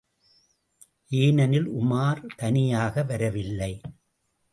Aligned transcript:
ஏனெனில், 1.11 1.67
உமார் 1.69 2.21
தனியாக 2.35 3.03
வரவில்லை. 3.03 3.81